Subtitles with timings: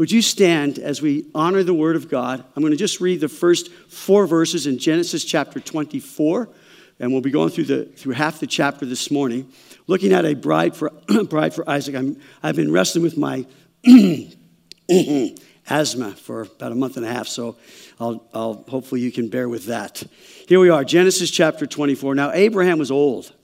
[0.00, 2.42] Would you stand as we honor the Word of God?
[2.56, 6.48] I'm going to just read the first four verses in Genesis chapter 24,
[6.98, 9.52] and we'll be going through, the, through half the chapter this morning,
[9.86, 10.90] looking at a bride for,
[11.28, 11.94] bride for Isaac.
[11.96, 13.44] I'm, I've been wrestling with my
[15.68, 17.58] asthma for about a month and a half, so
[18.00, 20.02] I'll, I'll, hopefully you can bear with that.
[20.48, 22.14] Here we are, Genesis chapter 24.
[22.14, 23.34] Now, Abraham was old,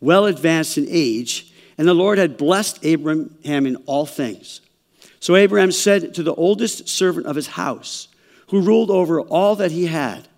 [0.00, 4.62] well advanced in age, and the Lord had blessed Abraham in all things.
[5.26, 8.06] So Abraham said to the oldest servant of his house,
[8.50, 10.28] who ruled over all that he had,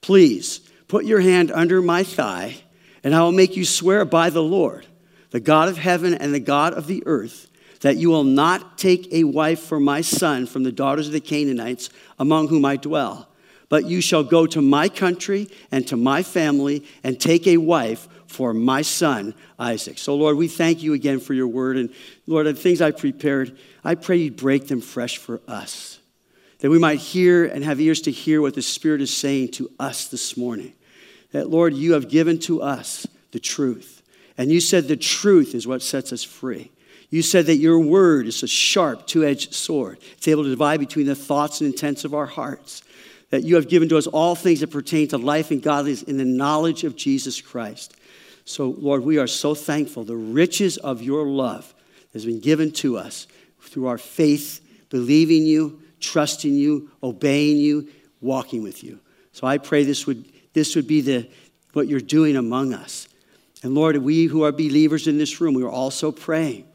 [0.00, 2.56] Please put your hand under my thigh,
[3.04, 4.86] and I will make you swear by the Lord,
[5.28, 9.12] the God of heaven and the God of the earth, that you will not take
[9.12, 13.28] a wife for my son from the daughters of the Canaanites among whom I dwell,
[13.68, 18.08] but you shall go to my country and to my family and take a wife
[18.30, 19.98] for my son Isaac.
[19.98, 21.76] So, Lord, we thank you again for your word.
[21.76, 21.90] And
[22.26, 25.98] Lord, the things I prepared, I pray you break them fresh for us,
[26.60, 29.70] that we might hear and have ears to hear what the Spirit is saying to
[29.80, 30.72] us this morning.
[31.32, 34.02] That, Lord, you have given to us the truth.
[34.38, 36.70] And you said the truth is what sets us free.
[37.10, 39.98] You said that your word is a sharp, two edged sword.
[40.16, 42.82] It's able to divide between the thoughts and intents of our hearts.
[43.30, 46.16] That you have given to us all things that pertain to life and godliness in
[46.16, 47.96] the knowledge of Jesus Christ.
[48.50, 50.02] So, Lord, we are so thankful.
[50.02, 51.72] The riches of your love
[52.12, 53.28] has been given to us
[53.60, 57.88] through our faith, believing you, trusting you, obeying you,
[58.20, 58.98] walking with you.
[59.30, 61.28] So I pray this would, this would be the,
[61.74, 63.06] what you're doing among us.
[63.62, 66.66] And Lord, we who are believers in this room, we are also praying,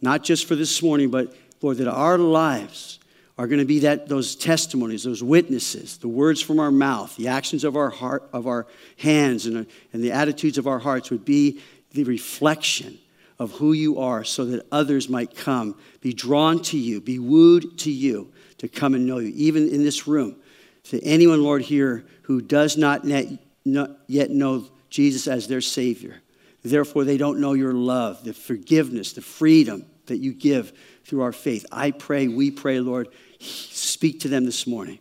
[0.00, 3.00] not just for this morning, but Lord, that our lives
[3.36, 7.28] are going to be that those testimonies, those witnesses, the words from our mouth, the
[7.28, 11.10] actions of our heart, of our hands, and, uh, and the attitudes of our hearts
[11.10, 11.60] would be
[11.92, 12.98] the reflection
[13.38, 17.76] of who you are so that others might come, be drawn to you, be wooed
[17.78, 19.32] to you to come and know you.
[19.34, 20.36] Even in this room,
[20.84, 26.20] to anyone, Lord, here who does not yet know Jesus as their Savior.
[26.62, 30.72] Therefore, they don't know your love, the forgiveness, the freedom that you give
[31.04, 31.66] through our faith.
[31.70, 33.08] I pray, we pray, Lord,
[33.40, 34.98] speak to them this morning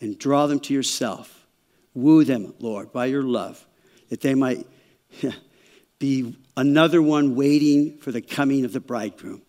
[0.00, 1.46] and draw them to yourself.
[1.94, 3.64] Woo them, Lord, by your love,
[4.08, 4.66] that they might
[5.98, 9.42] be another one waiting for the coming of the bridegroom.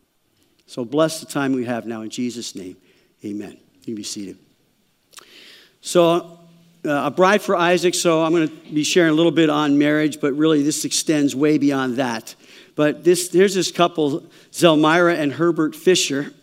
[0.67, 2.77] So bless the time we have now in Jesus' name.
[3.25, 3.57] Amen.
[3.81, 4.37] You can be seated.
[5.81, 6.39] So,
[6.83, 7.93] uh, a bride for Isaac.
[7.93, 11.35] So, I'm going to be sharing a little bit on marriage, but really this extends
[11.35, 12.35] way beyond that.
[12.81, 16.33] But this, there's this couple, Zelmira and Herbert Fisher.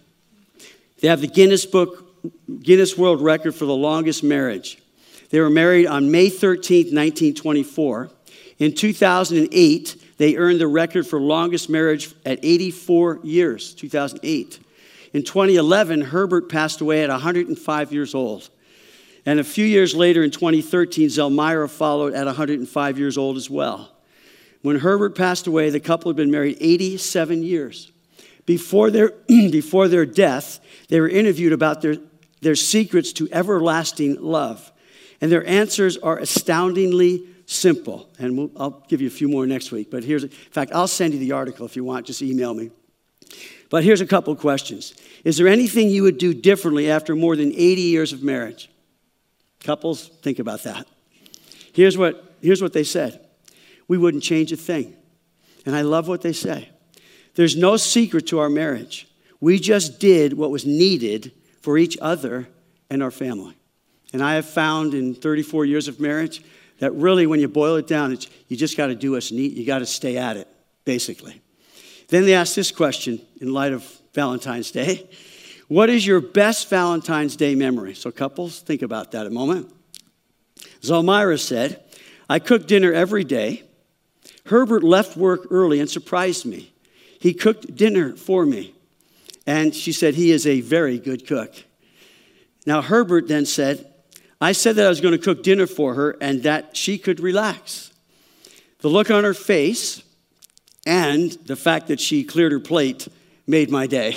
[1.00, 2.22] They have the Guinness Book,
[2.62, 4.81] Guinness World Record for the longest marriage.
[5.31, 8.10] They were married on May 13, 1924.
[8.60, 14.60] In 2008, they earned the record for longest marriage at 84 years, 2008.
[15.15, 18.48] In 2011, Herbert passed away at 105 years old.
[19.27, 23.97] And a few years later, in 2013, Zelmira followed at 105 years old as well.
[24.63, 27.93] When Herbert passed away, the couple had been married 87 years.
[28.47, 31.97] Before their, before their death, they were interviewed about their,
[32.41, 34.73] their secrets to everlasting love.
[35.21, 38.09] And their answers are astoundingly simple.
[38.19, 39.91] And we'll, I'll give you a few more next week.
[39.91, 42.07] But here's, in fact, I'll send you the article if you want.
[42.07, 42.71] Just email me.
[43.71, 44.95] But here's a couple questions
[45.25, 48.71] Is there anything you would do differently after more than 80 years of marriage?
[49.61, 50.87] Couples, think about that.
[51.73, 53.28] Here's what, here's what they said
[53.88, 54.94] we wouldn't change a thing.
[55.66, 56.69] And I love what they say.
[57.34, 59.09] There's no secret to our marriage.
[59.41, 62.48] We just did what was needed for each other
[62.91, 63.54] and our family.
[64.12, 66.43] And I have found in 34 years of marriage
[66.78, 69.53] that really, when you boil it down, it's, you just got to do what's neat.
[69.53, 70.48] You got to stay at it,
[70.84, 71.41] basically.
[72.09, 73.84] Then they asked this question in light of
[74.15, 75.09] Valentine's Day
[75.69, 77.94] What is your best Valentine's Day memory?
[77.94, 79.72] So, couples, think about that a moment.
[80.81, 81.82] Zelmira said,
[82.28, 83.65] I cook dinner every day.
[84.48, 86.72] Herbert left work early and surprised me.
[87.18, 88.74] He cooked dinner for me.
[89.47, 91.54] And she said, He is a very good cook.
[92.66, 93.91] Now, Herbert then said,
[94.41, 97.18] I said that I was going to cook dinner for her and that she could
[97.18, 97.92] relax.
[98.80, 100.03] The look on her face
[100.86, 103.09] and the fact that she cleared her plate
[103.47, 104.16] made my day.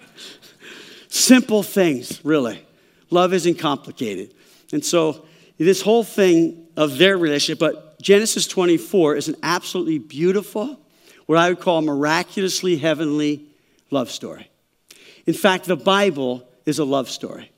[1.08, 2.66] Simple things, really.
[3.10, 4.34] Love isn't complicated.
[4.72, 5.24] And so,
[5.56, 10.78] this whole thing of their relationship, but Genesis 24 is an absolutely beautiful,
[11.26, 13.44] what I would call miraculously heavenly
[13.90, 14.50] love story.
[15.26, 17.50] In fact, the Bible is a love story.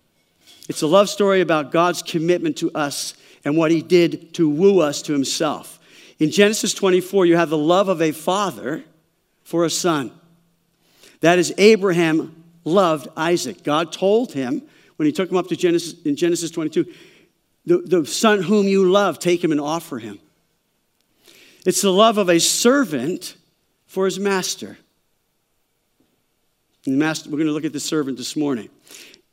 [0.68, 3.14] It's a love story about God's commitment to us
[3.44, 5.78] and what he did to woo us to himself.
[6.18, 8.84] In Genesis 24, you have the love of a father
[9.44, 10.12] for a son.
[11.20, 13.64] That is Abraham loved Isaac.
[13.64, 14.62] God told him
[14.96, 16.86] when he took him up to Genesis in Genesis 22,
[17.66, 20.18] the, the son whom you love, take him and offer him.
[21.66, 23.36] It's the love of a servant
[23.86, 24.78] for his master.
[26.86, 28.70] Master we're going to look at the servant this morning.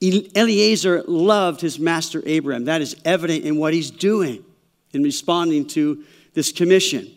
[0.02, 2.66] Eliezer loved his master Abraham.
[2.66, 4.44] That is evident in what he's doing
[4.92, 7.12] in responding to this commission.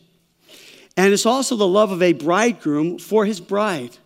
[0.96, 3.96] And it's also the love of a bridegroom for his bride.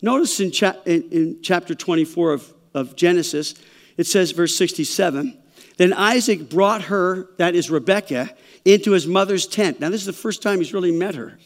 [0.00, 3.54] Notice in, cha- in, in chapter 24 of, of Genesis,
[3.96, 5.38] it says, verse 67
[5.76, 8.30] Then Isaac brought her, that is Rebekah,
[8.64, 9.80] into his mother's tent.
[9.80, 11.38] Now, this is the first time he's really met her.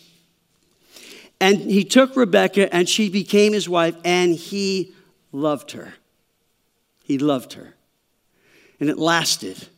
[1.41, 4.95] And he took Rebekah, and she became his wife, and he
[5.33, 5.95] loved her.
[7.05, 7.75] He loved her.
[8.81, 9.69] And it lasted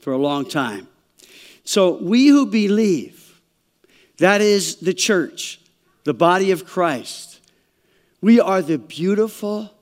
[0.00, 0.88] for a long time.
[1.64, 3.40] So, we who believe,
[4.18, 5.60] that is the church,
[6.04, 7.40] the body of Christ,
[8.20, 9.72] we are the beautiful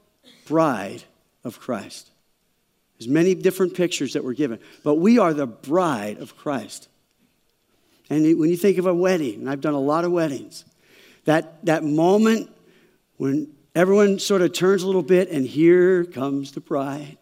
[0.46, 1.04] bride
[1.42, 2.09] of Christ.
[3.00, 6.88] There's many different pictures that were given, but we are the bride of Christ.
[8.10, 10.66] And when you think of a wedding, and I've done a lot of weddings,
[11.24, 12.54] that, that moment
[13.16, 17.16] when everyone sort of turns a little bit and here comes the bride.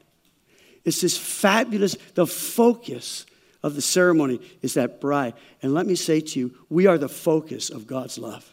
[0.84, 3.24] It's this fabulous, the focus
[3.62, 5.34] of the ceremony is that bride.
[5.62, 8.52] And let me say to you, we are the focus of God's love.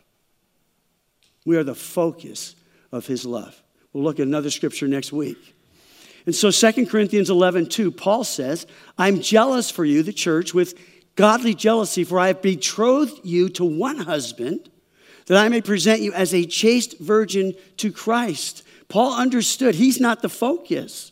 [1.44, 2.56] We are the focus
[2.92, 3.60] of his love.
[3.94, 5.55] We'll look at another scripture next week.
[6.25, 8.66] And so 2 Corinthians 11, 2, Paul says,
[8.98, 10.74] I'm jealous for you, the church, with
[11.16, 14.69] godly jealousy, for I have betrothed you to one husband,
[15.27, 18.63] that I may present you as a chaste virgin to Christ.
[18.88, 21.12] Paul understood he's not the focus.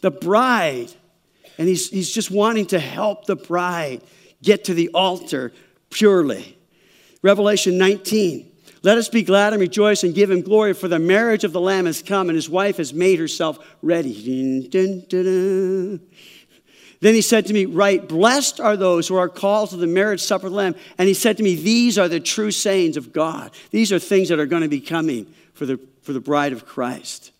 [0.00, 0.92] The bride,
[1.58, 4.02] and he's, he's just wanting to help the bride
[4.42, 5.52] get to the altar
[5.90, 6.58] purely.
[7.22, 8.51] Revelation 19.
[8.82, 11.60] Let us be glad and rejoice and give him glory, for the marriage of the
[11.60, 14.68] Lamb has come, and his wife has made herself ready.
[17.02, 20.20] Then he said to me, Right, blessed are those who are called to the marriage
[20.20, 20.76] supper of the Lamb.
[20.98, 23.50] And he said to me, These are the true sayings of God.
[23.72, 26.64] These are things that are going to be coming for the, for the bride of
[26.64, 27.31] Christ.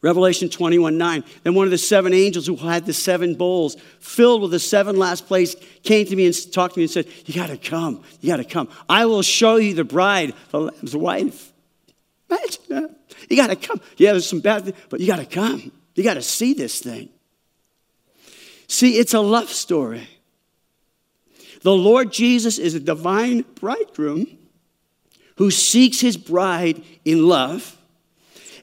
[0.00, 1.24] Revelation 21 9.
[1.42, 4.96] Then one of the seven angels who had the seven bowls filled with the seven
[4.96, 8.02] last plagues came to me and talked to me and said, You got to come.
[8.20, 8.68] You got to come.
[8.88, 11.52] I will show you the bride, the Lamb's wife.
[12.30, 12.94] Imagine that.
[13.28, 13.80] You got to come.
[13.96, 15.72] Yeah, there's some bad things, but you got to come.
[15.94, 17.08] You got to see this thing.
[18.68, 20.06] See, it's a love story.
[21.62, 24.38] The Lord Jesus is a divine bridegroom
[25.36, 27.77] who seeks his bride in love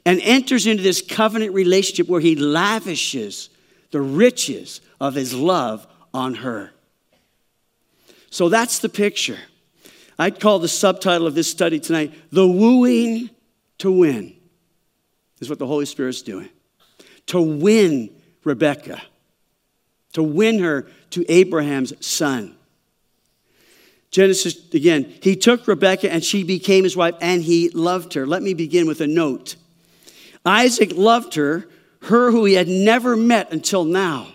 [0.06, 3.50] and enters into this covenant relationship where he lavishes
[3.90, 6.70] the riches of his love on her.
[8.30, 9.38] So that's the picture.
[10.16, 13.30] I'd call the subtitle of this study tonight, The Wooing
[13.78, 14.34] to Win,
[15.40, 16.48] is what the Holy Spirit's doing.
[17.26, 18.10] To win
[18.44, 19.02] Rebecca,
[20.12, 22.54] to win her to Abraham's son.
[24.12, 28.24] Genesis, again, he took Rebecca and she became his wife and he loved her.
[28.24, 29.56] Let me begin with a note.
[30.46, 31.66] Isaac loved her,
[32.02, 34.28] her who he had never met until now.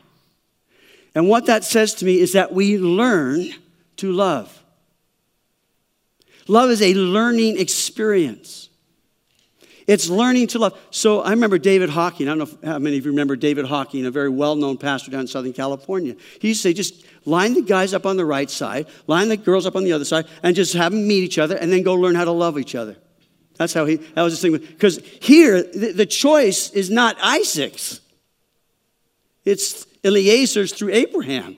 [1.15, 3.49] And what that says to me is that we learn
[3.97, 4.61] to love.
[6.47, 8.69] Love is a learning experience.
[9.87, 10.79] It's learning to love.
[10.91, 12.27] So I remember David Hocking.
[12.27, 15.11] I don't know how many of you remember David Hocking, a very well known pastor
[15.11, 16.15] down in Southern California.
[16.39, 19.37] He used to say, just line the guys up on the right side, line the
[19.37, 21.83] girls up on the other side, and just have them meet each other, and then
[21.83, 22.95] go learn how to love each other.
[23.57, 24.57] That's how he, that was his thing.
[24.57, 28.01] Because here, the, the choice is not Isaac's,
[29.45, 31.57] it's Eliezer's through Abraham.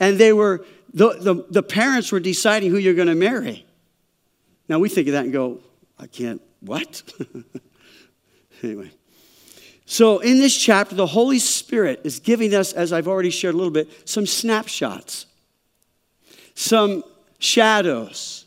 [0.00, 3.66] And they were, the, the, the parents were deciding who you're going to marry.
[4.68, 5.60] Now we think of that and go,
[5.98, 7.02] I can't, what?
[8.62, 8.90] anyway.
[9.86, 13.58] So in this chapter, the Holy Spirit is giving us, as I've already shared a
[13.58, 15.26] little bit, some snapshots,
[16.54, 17.04] some
[17.38, 18.43] shadows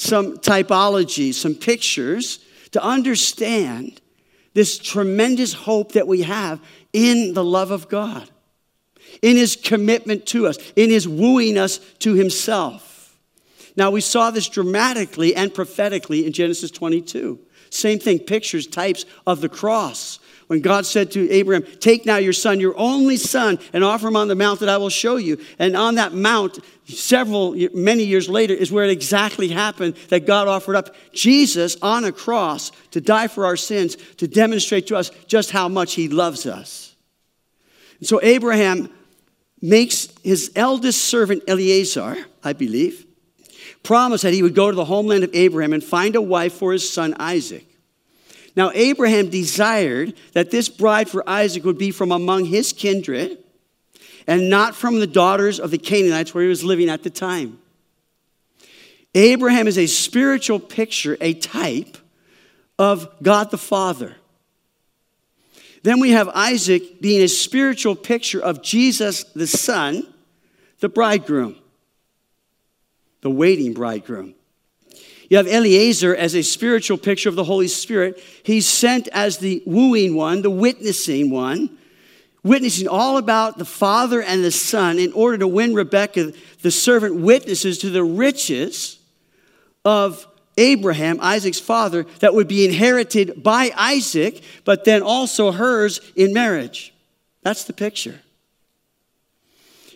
[0.00, 2.38] some typology, some pictures
[2.70, 4.00] to understand
[4.54, 6.58] this tremendous hope that we have
[6.94, 8.28] in the love of God,
[9.20, 13.14] in his commitment to us, in his wooing us to himself.
[13.76, 17.38] Now, we saw this dramatically and prophetically in Genesis 22.
[17.68, 20.18] Same thing, pictures, types of the cross.
[20.50, 24.16] When God said to Abraham, Take now your son, your only son, and offer him
[24.16, 25.38] on the mount that I will show you.
[25.60, 30.48] And on that mount, several, many years later, is where it exactly happened that God
[30.48, 35.12] offered up Jesus on a cross to die for our sins, to demonstrate to us
[35.28, 36.96] just how much he loves us.
[38.00, 38.92] And so Abraham
[39.62, 43.06] makes his eldest servant Eliezer, I believe,
[43.84, 46.72] promise that he would go to the homeland of Abraham and find a wife for
[46.72, 47.69] his son Isaac.
[48.56, 53.38] Now, Abraham desired that this bride for Isaac would be from among his kindred
[54.26, 57.58] and not from the daughters of the Canaanites where he was living at the time.
[59.14, 61.96] Abraham is a spiritual picture, a type
[62.78, 64.16] of God the Father.
[65.82, 70.06] Then we have Isaac being a spiritual picture of Jesus the Son,
[70.80, 71.56] the bridegroom,
[73.22, 74.34] the waiting bridegroom.
[75.30, 78.22] You have Eliezer as a spiritual picture of the Holy Spirit.
[78.42, 81.78] He's sent as the wooing one, the witnessing one,
[82.42, 86.32] witnessing all about the Father and the Son in order to win Rebekah,
[86.62, 88.98] the servant, witnesses to the riches
[89.84, 90.26] of
[90.58, 96.92] Abraham, Isaac's father, that would be inherited by Isaac, but then also hers in marriage.
[97.42, 98.20] That's the picture.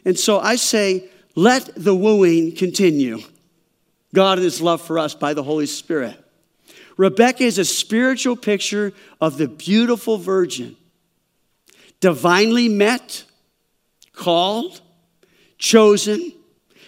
[0.05, 3.19] And so I say, let the wooing continue.
[4.15, 6.19] God and his love for us by the Holy Spirit.
[6.97, 10.77] Rebecca is a spiritual picture of the beautiful virgin,
[12.01, 13.25] divinely met,
[14.13, 14.81] called,
[15.59, 16.33] chosen,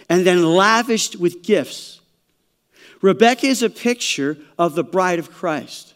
[0.09, 2.01] and then lavished with gifts.
[3.03, 5.95] Rebecca is a picture of the bride of Christ.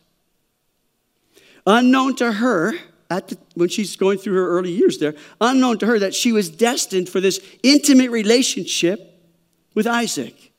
[1.66, 2.72] Unknown to her,
[3.08, 6.50] the, when she's going through her early years there, unknown to her that she was
[6.50, 9.20] destined for this intimate relationship
[9.74, 10.49] with Isaac.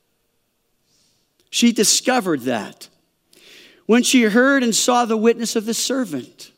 [1.52, 2.88] She discovered that.
[3.84, 6.50] When she heard and saw the witness of the servant,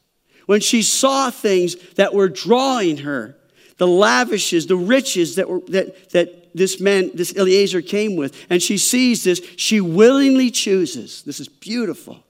[0.46, 3.36] when she saw things that were drawing her,
[3.76, 8.62] the lavishes, the riches that, were, that, that this man, this Eliezer came with, and
[8.62, 11.22] she sees this, she willingly chooses.
[11.22, 12.22] This is beautiful.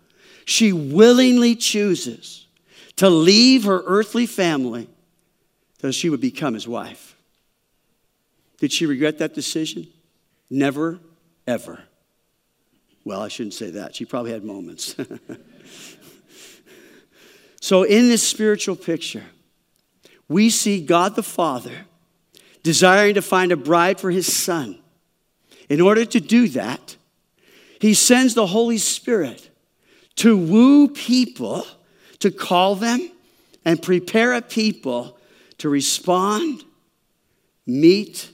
[0.46, 2.46] She willingly chooses
[2.96, 4.88] to leave her earthly family
[5.82, 7.14] so she would become his wife.
[8.56, 9.86] Did she regret that decision?
[10.48, 10.98] Never,
[11.46, 11.84] ever.
[13.04, 13.94] Well, I shouldn't say that.
[13.94, 14.96] She probably had moments.
[17.60, 19.24] so, in this spiritual picture,
[20.28, 21.86] we see God the Father
[22.62, 24.78] desiring to find a bride for his son.
[25.68, 26.96] In order to do that,
[27.78, 29.50] he sends the Holy Spirit
[30.16, 31.66] to woo people,
[32.20, 33.10] to call them,
[33.64, 35.18] and prepare a people
[35.58, 36.64] to respond,
[37.66, 38.30] meet,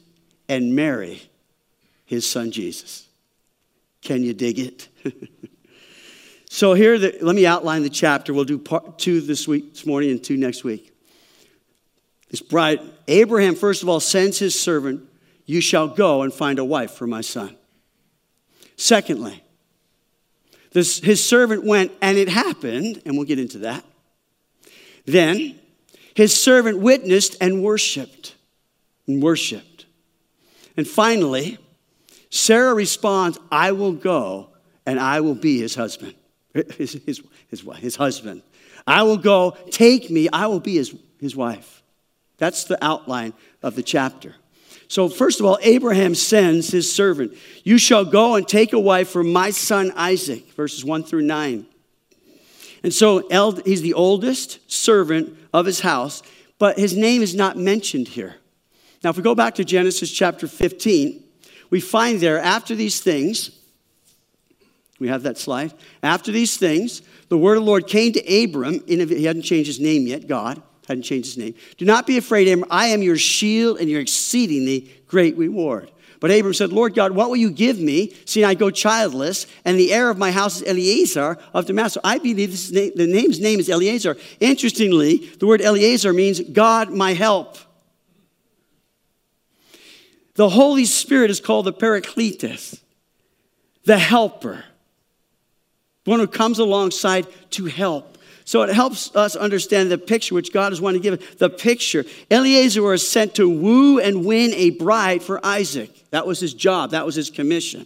[0.48, 1.22] and marry
[2.04, 3.09] his son Jesus.
[4.02, 4.88] Can you dig it?
[6.50, 8.32] so here, the, let me outline the chapter.
[8.32, 10.92] We'll do part two this week, this morning, and two next week.
[12.30, 15.02] This bride, Abraham, first of all, sends his servant,
[15.46, 17.56] You shall go and find a wife for my son.
[18.76, 19.42] Secondly,
[20.72, 23.84] this, his servant went, and it happened, and we'll get into that.
[25.04, 25.58] Then
[26.14, 28.34] his servant witnessed and worshiped,
[29.06, 29.86] and worshiped.
[30.76, 31.58] And finally,
[32.30, 34.48] Sarah responds, I will go
[34.86, 36.14] and I will be his husband,
[36.54, 38.42] his, his, his, his husband.
[38.86, 41.82] I will go, take me, I will be his, his wife.
[42.38, 44.34] That's the outline of the chapter.
[44.88, 49.10] So, first of all, Abraham sends his servant, You shall go and take a wife
[49.10, 51.66] for my son Isaac, verses 1 through 9.
[52.82, 53.28] And so
[53.64, 56.22] he's the oldest servant of his house,
[56.58, 58.36] but his name is not mentioned here.
[59.04, 61.22] Now, if we go back to Genesis chapter 15,
[61.70, 63.50] we find there, after these things,
[64.98, 65.72] we have that slide.
[66.02, 69.80] After these things, the word of the Lord came to Abram, he hadn't changed his
[69.80, 71.54] name yet, God hadn't changed his name.
[71.78, 72.68] Do not be afraid, Abram.
[72.70, 75.90] I am your shield and your exceedingly great reward.
[76.18, 79.78] But Abram said, Lord God, what will you give me, seeing I go childless, and
[79.78, 82.02] the heir of my house is Eliezer of Damascus?
[82.04, 84.16] I believe this name, the name's name is Eliezer.
[84.40, 87.56] Interestingly, the word Eliezer means God, my help.
[90.40, 92.80] The Holy Spirit is called the Paracletus,
[93.84, 94.64] the helper,
[96.06, 98.16] one who comes alongside to help.
[98.46, 101.20] So it helps us understand the picture which God is wanting to give.
[101.20, 101.34] us.
[101.34, 102.06] The picture.
[102.30, 106.08] Eliezer was sent to woo and win a bride for Isaac.
[106.08, 107.84] That was his job, that was his commission.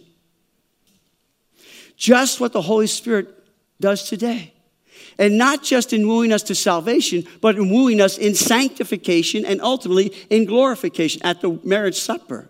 [1.97, 3.27] Just what the Holy Spirit
[3.81, 4.53] does today.
[5.17, 9.61] And not just in wooing us to salvation, but in wooing us in sanctification and
[9.61, 12.49] ultimately in glorification at the marriage supper.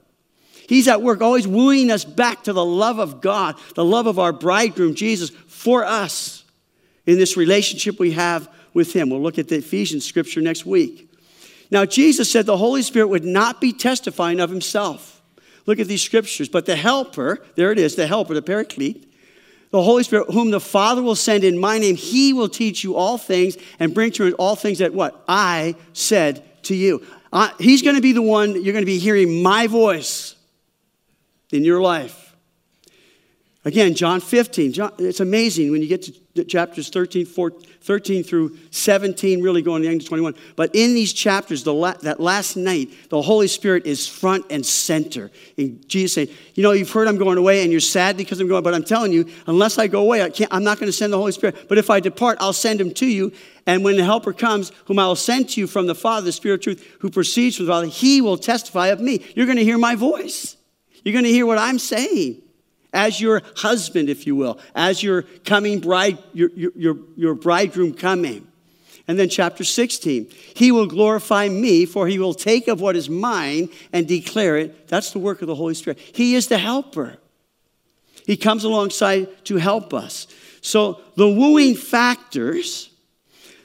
[0.67, 4.17] He's at work, always wooing us back to the love of God, the love of
[4.17, 6.43] our bridegroom, Jesus, for us
[7.05, 9.09] in this relationship we have with Him.
[9.09, 11.11] We'll look at the Ephesians scripture next week.
[11.71, 15.21] Now, Jesus said the Holy Spirit would not be testifying of Himself.
[15.65, 16.49] Look at these scriptures.
[16.49, 19.11] But the Helper, there it is, the Helper, the Paraclete,
[19.71, 22.95] the Holy Spirit, whom the Father will send in my name, He will teach you
[22.95, 25.23] all things and bring to you all things that what?
[25.27, 27.05] I said to you.
[27.59, 30.35] He's going to be the one you're going to be hearing my voice
[31.51, 32.33] in your life.
[33.65, 34.73] Again, John 15.
[34.73, 36.03] John, it's amazing when you get
[36.35, 40.33] to chapters 13, 14, 13 through 17, really going to the end of 21.
[40.55, 44.65] But in these chapters, the la- that last night, the Holy Spirit is front and
[44.65, 45.29] center.
[45.55, 48.47] And Jesus saying, You know, you've heard I'm going away and you're sad because I'm
[48.47, 50.93] going, but I'm telling you, unless I go away, I can't, I'm not going to
[50.93, 51.69] send the Holy Spirit.
[51.69, 53.31] But if I depart, I'll send him to you.
[53.67, 56.31] And when the Helper comes, whom I will send to you from the Father, the
[56.31, 59.23] Spirit of truth, who proceeds from the Father, he will testify of me.
[59.35, 60.57] You're going to hear my voice.
[61.03, 62.41] You're going to hear what I'm saying
[62.95, 68.47] as your husband, if you will, as your coming bride, your, your, your, bridegroom coming.
[69.07, 73.09] And then chapter 16, he will glorify me, for he will take of what is
[73.09, 74.87] mine and declare it.
[74.87, 75.99] That's the work of the Holy Spirit.
[75.99, 77.17] He is the helper.
[78.25, 80.25] He comes alongside to help us.
[80.61, 82.89] So the wooing factors,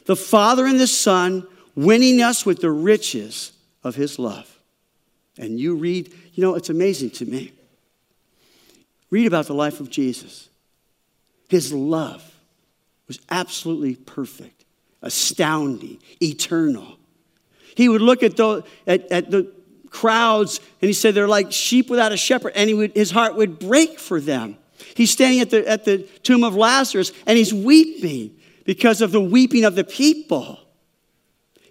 [0.05, 4.59] the Father and the Son winning us with the riches of his love.
[5.39, 7.53] And you read, you know, it's amazing to me.
[9.11, 10.49] Read about the life of Jesus.
[11.49, 12.25] His love
[13.09, 14.65] was absolutely perfect,
[15.03, 16.97] astounding, eternal.
[17.75, 19.53] He would look at the, at, at the
[19.91, 23.35] crowds and he said they're like sheep without a shepherd, and he would, his heart
[23.35, 24.57] would break for them.
[24.95, 29.21] He's standing at the, at the tomb of Lazarus and he's weeping because of the
[29.21, 30.61] weeping of the people.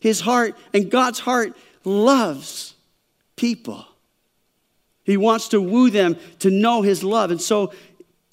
[0.02, 2.76] His heart and God's heart loves
[3.36, 3.86] people.
[5.10, 7.32] He wants to woo them to know his love.
[7.32, 7.74] And so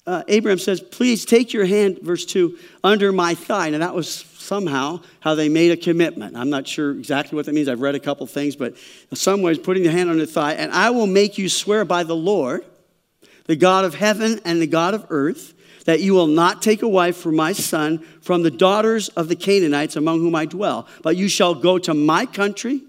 [0.05, 3.69] uh, Abraham says, Please take your hand, verse 2, under my thigh.
[3.69, 6.37] And that was somehow how they made a commitment.
[6.37, 7.67] I'm not sure exactly what that means.
[7.67, 8.75] I've read a couple things, but
[9.09, 11.83] in some ways, putting the hand on the thigh, and I will make you swear
[11.83, 12.63] by the Lord,
[13.45, 15.55] the God of heaven and the God of earth,
[15.85, 19.35] that you will not take a wife for my son from the daughters of the
[19.35, 22.83] Canaanites among whom I dwell, but you shall go to my country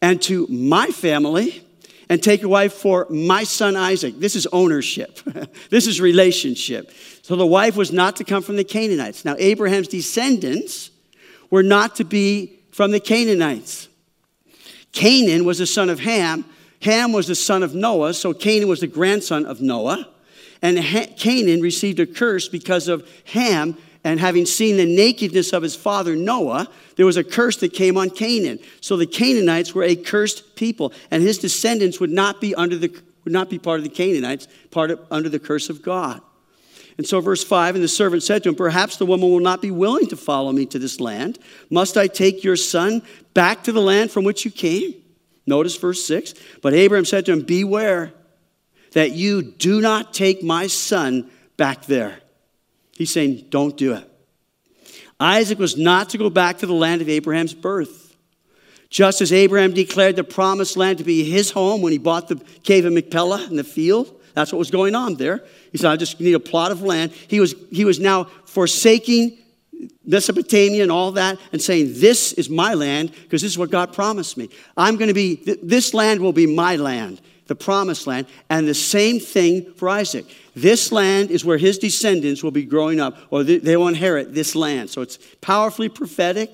[0.00, 1.63] and to my family
[2.08, 4.18] and take a wife for my son Isaac.
[4.18, 5.20] This is ownership,
[5.70, 6.90] this is relationship.
[7.22, 9.24] So the wife was not to come from the Canaanites.
[9.24, 10.90] Now, Abraham's descendants
[11.50, 13.88] were not to be from the Canaanites.
[14.92, 16.44] Canaan was the son of Ham.
[16.82, 20.08] Ham was the son of Noah, so Canaan was the grandson of Noah.
[20.60, 20.78] And
[21.16, 26.14] Canaan received a curse because of Ham and having seen the nakedness of his father
[26.14, 28.60] Noah, there was a curse that came on Canaan.
[28.80, 32.94] So the Canaanites were a cursed people, and his descendants would not be under the
[33.24, 36.20] would not be part of the Canaanites, part of, under the curse of God.
[36.96, 39.62] And so, verse 5 And the servant said to him, Perhaps the woman will not
[39.62, 41.38] be willing to follow me to this land.
[41.70, 44.94] Must I take your son back to the land from which you came?
[45.46, 46.34] Notice verse 6.
[46.62, 48.12] But Abraham said to him, Beware
[48.92, 52.20] that you do not take my son back there.
[52.96, 54.10] He's saying, don't do it.
[55.18, 58.16] Isaac was not to go back to the land of Abraham's birth.
[58.90, 62.36] Just as Abraham declared the promised land to be his home when he bought the
[62.62, 65.44] cave of Machpelah in the field, that's what was going on there.
[65.72, 67.12] He said, I just need a plot of land.
[67.12, 69.38] He was, he was now forsaking
[70.04, 73.92] Mesopotamia and all that and saying, This is my land because this is what God
[73.92, 74.48] promised me.
[74.76, 78.74] I'm going to be, this land will be my land the promised land, and the
[78.74, 80.24] same thing for Isaac.
[80.54, 84.54] This land is where his descendants will be growing up, or they will inherit this
[84.54, 84.90] land.
[84.90, 86.50] So it's powerfully prophetic,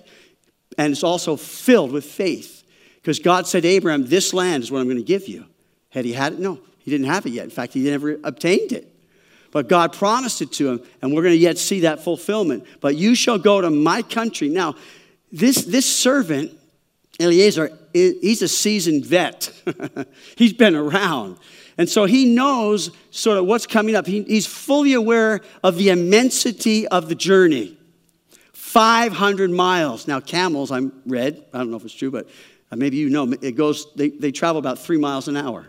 [0.79, 2.64] and it's also filled with faith.
[2.96, 5.46] Because God said to Abraham, This land is what I'm going to give you.
[5.90, 6.38] Had he had it?
[6.38, 7.44] No, he didn't have it yet.
[7.44, 8.87] In fact, he never obtained it.
[9.53, 12.64] But God promised it to him, and we're going to yet see that fulfillment.
[12.81, 14.48] But you shall go to my country.
[14.48, 14.76] Now,
[15.33, 16.57] this, this servant
[17.20, 19.52] Eliezer, he's a seasoned vet.
[20.37, 21.38] he's been around.
[21.78, 24.06] And so he knows sort of what's coming up.
[24.06, 27.76] He, he's fully aware of the immensity of the journey
[28.52, 30.06] 500 miles.
[30.06, 32.28] Now, camels, I'm read, I don't know if it's true, but
[32.70, 35.66] maybe you know, it goes, they, they travel about three miles an hour.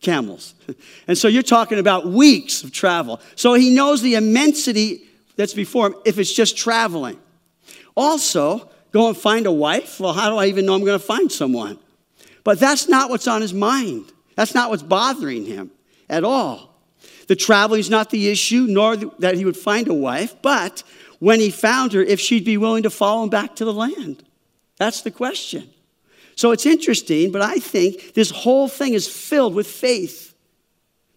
[0.00, 0.54] Camels.
[1.06, 3.20] And so you're talking about weeks of travel.
[3.34, 5.02] So he knows the immensity
[5.36, 7.18] that's before him if it's just traveling.
[7.96, 9.98] Also, Go and find a wife?
[9.98, 11.80] Well, how do I even know I'm going to find someone?
[12.44, 14.12] But that's not what's on his mind.
[14.36, 15.72] That's not what's bothering him
[16.08, 16.80] at all.
[17.26, 20.84] The traveling is not the issue, nor that he would find a wife, but
[21.18, 24.22] when he found her, if she'd be willing to follow him back to the land.
[24.76, 25.68] That's the question.
[26.36, 30.33] So it's interesting, but I think this whole thing is filled with faith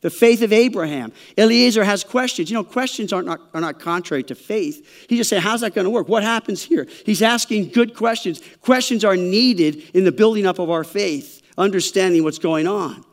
[0.01, 1.11] the faith of Abraham.
[1.37, 2.49] Eliezer has questions.
[2.49, 5.05] You know, questions are not, are not contrary to faith.
[5.09, 6.07] He just said, How's that going to work?
[6.07, 6.87] What happens here?
[7.05, 8.41] He's asking good questions.
[8.61, 13.03] Questions are needed in the building up of our faith, understanding what's going on.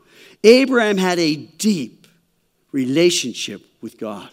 [0.43, 2.07] Abraham had a deep
[2.71, 4.29] relationship with God.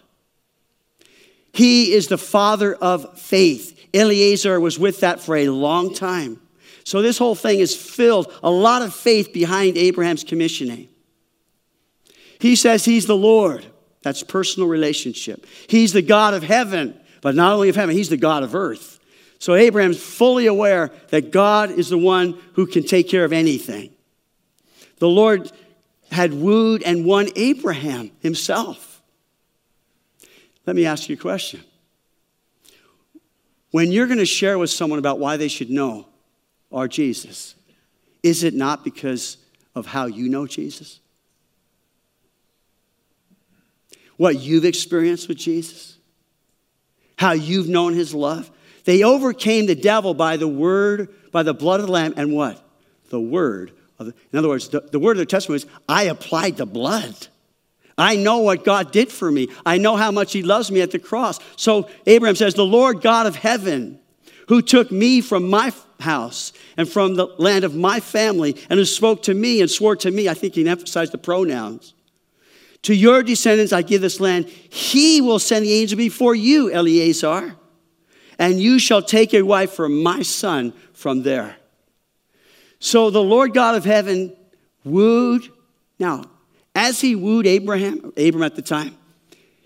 [1.55, 3.79] He is the father of faith.
[3.95, 6.41] Eliezer was with that for a long time.
[6.85, 10.89] So this whole thing is filled, a lot of faith behind Abraham's commissioning.
[12.43, 13.65] He says he's the Lord.
[14.03, 15.47] That's personal relationship.
[15.69, 18.99] He's the God of heaven, but not only of heaven, he's the God of earth.
[19.39, 23.91] So Abraham's fully aware that God is the one who can take care of anything.
[24.99, 25.53] The Lord
[26.11, 29.01] had wooed and won Abraham himself.
[30.67, 31.63] Let me ask you a question.
[33.71, 36.09] When you're going to share with someone about why they should know
[36.73, 37.55] our Jesus,
[38.25, 39.37] is it not because
[39.77, 40.99] of how you know Jesus?
[44.23, 45.97] What you've experienced with Jesus?
[47.19, 48.53] How you've known his love?
[48.85, 52.65] They overcame the devil by the word, by the blood of the Lamb, and what?
[53.11, 56.05] The word of the, In other words, the, the word of the testimony is I
[56.05, 57.17] applied the blood.
[57.99, 59.49] I know what God did for me.
[59.67, 61.41] I know how much He loves me at the cross.
[61.57, 63.99] So Abraham says, The Lord God of heaven,
[64.47, 68.85] who took me from my house and from the land of my family, and who
[68.85, 71.95] spoke to me and swore to me, I think he emphasized the pronouns.
[72.83, 74.47] To your descendants I give this land.
[74.47, 77.57] He will send the angel before you, Eliezer,
[78.39, 81.57] and you shall take a wife for my son from there.
[82.81, 84.37] So the Lord God of heaven
[84.85, 85.49] wooed.
[85.99, 86.25] Now,
[86.75, 88.97] as he wooed Abraham, Abram at the time,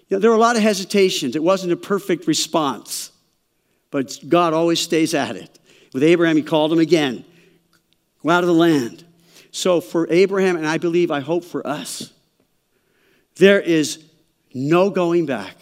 [0.09, 1.35] you know, there were a lot of hesitations.
[1.35, 3.11] It wasn't a perfect response,
[3.91, 5.59] but God always stays at it.
[5.95, 7.25] With Abraham, he called him again
[8.23, 9.05] go out of the land.
[9.53, 12.13] So for Abraham, and I believe, I hope for us,
[13.37, 14.03] there is
[14.53, 15.57] no going back.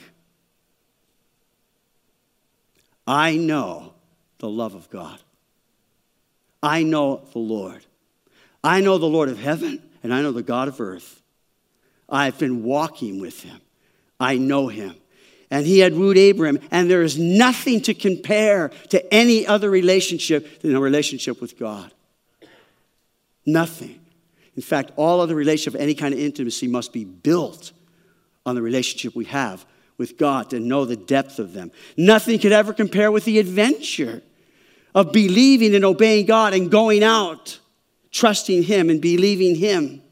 [3.07, 3.93] I know
[4.39, 5.19] the love of God.
[6.63, 7.85] I know the Lord.
[8.63, 11.21] I know the Lord of heaven, and I know the God of earth.
[12.09, 13.61] I've been walking with him.
[14.19, 14.95] I know him.
[15.51, 20.63] And he had wooed Abram, and there is nothing to compare to any other relationship
[20.63, 21.93] than a relationship with God.
[23.45, 24.01] Nothing.
[24.57, 27.73] In fact, all other relationship any kind of intimacy must be built
[28.47, 29.65] on the relationship we have
[29.99, 31.71] with God to know the depth of them.
[31.97, 34.23] Nothing could ever compare with the adventure
[34.95, 37.59] of believing and obeying God and going out,
[38.11, 40.03] trusting Him and believing Him.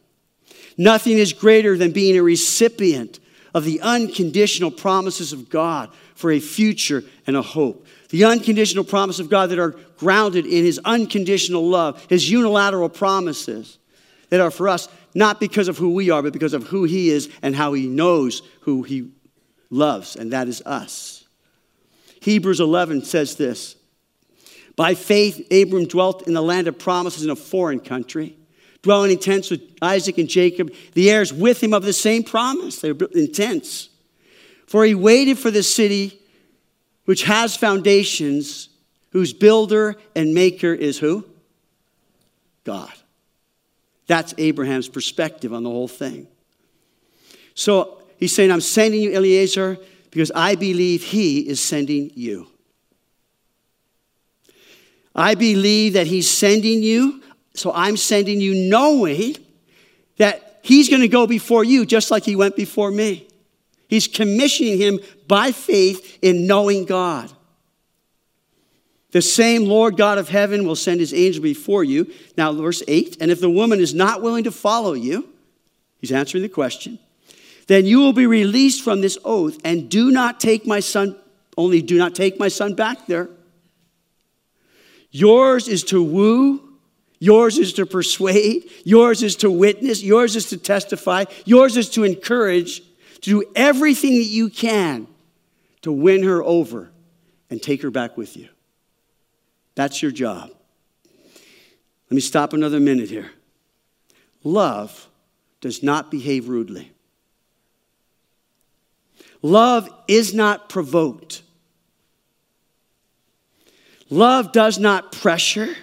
[0.77, 3.21] Nothing is greater than being a recipient
[3.55, 7.87] of the unconditional promises of God for a future and a hope.
[8.11, 13.79] The unconditional promise of God that are grounded in His unconditional love, His unilateral promises
[14.33, 17.11] that are for us, not because of who we are, but because of who He
[17.11, 19.11] is and how He knows who He
[19.69, 21.27] loves, and that is us.
[22.23, 23.77] Hebrews 11 says this
[24.75, 28.35] By faith, Abram dwelt in the land of promises in a foreign country
[28.81, 32.81] dwelling in tents with Isaac and Jacob, the heirs with him of the same promise.
[32.81, 33.91] They were in tents.
[34.67, 36.19] For he waited for the city
[37.05, 38.71] which has foundations,
[39.11, 41.27] whose builder and maker is who?
[42.65, 42.93] God.
[44.07, 46.27] That's Abraham's perspective on the whole thing.
[47.55, 49.79] So he's saying, I'm sending you, Eliezer,
[50.11, 52.49] because I believe he is sending you.
[55.15, 57.23] I believe that he's sending you
[57.55, 59.37] so I'm sending you knowing
[60.17, 63.27] that he's going to go before you just like he went before me.
[63.89, 67.31] He's commissioning him by faith in knowing God.
[69.13, 72.13] The same Lord God of heaven will send his angel before you.
[72.37, 75.29] Now, verse 8 and if the woman is not willing to follow you,
[76.01, 76.99] he's answering the question,
[77.69, 81.17] then you will be released from this oath and do not take my son,
[81.57, 83.29] only do not take my son back there.
[85.11, 86.73] Yours is to woo
[87.23, 88.69] Yours is to persuade.
[88.83, 90.03] Yours is to witness.
[90.03, 91.25] Yours is to testify.
[91.45, 92.81] Yours is to encourage,
[93.21, 95.07] to do everything that you can
[95.83, 96.91] to win her over
[97.49, 98.49] and take her back with you.
[99.75, 100.51] That's your job.
[102.11, 103.31] Let me stop another minute here.
[104.45, 105.09] Love
[105.61, 106.93] does not behave rudely.
[109.41, 111.43] Love is not provoked.
[114.11, 115.75] Love does not pressure.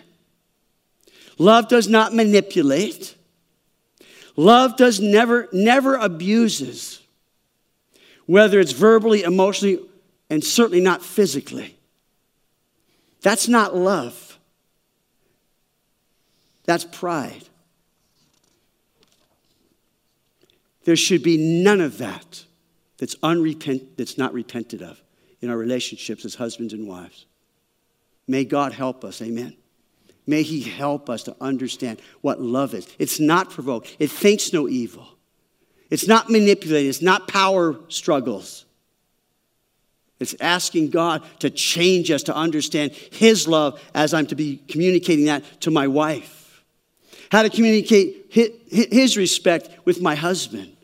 [1.39, 3.15] Love does not manipulate.
[4.35, 7.01] Love does never, never abuses,
[8.25, 9.79] whether it's verbally, emotionally,
[10.29, 11.78] and certainly not physically.
[13.21, 14.37] That's not love.
[16.65, 17.43] That's pride.
[20.83, 22.45] There should be none of that
[22.97, 25.01] that's unrepent that's not repented of
[25.41, 27.25] in our relationships as husbands and wives.
[28.27, 29.21] May God help us.
[29.21, 29.55] Amen.
[30.27, 32.87] May He help us to understand what love is.
[32.99, 35.07] It's not provoked, it thinks no evil,
[35.89, 38.65] it's not manipulated, it's not power struggles.
[40.19, 45.25] It's asking God to change us to understand His love as I'm to be communicating
[45.25, 46.63] that to my wife.
[47.31, 50.75] How to communicate His respect with my husband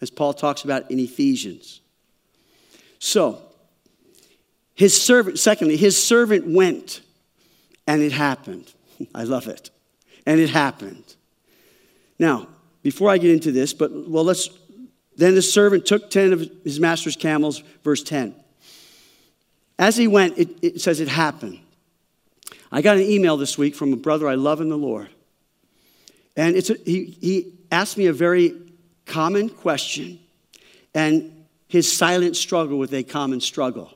[0.00, 1.80] as Paul talks about in Ephesians.
[2.98, 3.42] So,
[4.74, 7.02] his servant, secondly, his servant went
[7.86, 8.72] and it happened.
[9.14, 9.70] I love it.
[10.26, 11.04] And it happened.
[12.18, 12.48] Now,
[12.82, 14.50] before I get into this, but well, let's.
[15.16, 18.34] Then the servant took 10 of his master's camels, verse 10.
[19.82, 21.58] As he went, it, it says it happened.
[22.70, 25.08] I got an email this week from a brother I love in the Lord.
[26.36, 28.54] And it's a, he, he asked me a very
[29.06, 30.20] common question
[30.94, 33.92] and his silent struggle with a common struggle.